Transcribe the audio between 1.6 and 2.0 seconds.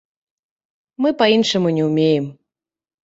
не